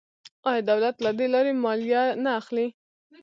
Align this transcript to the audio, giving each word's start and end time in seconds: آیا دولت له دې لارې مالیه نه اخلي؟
آیا 0.49 0.61
دولت 0.71 0.95
له 1.05 1.11
دې 1.17 1.27
لارې 1.33 1.51
مالیه 1.63 2.03
نه 2.23 2.31
اخلي؟ 2.39 2.67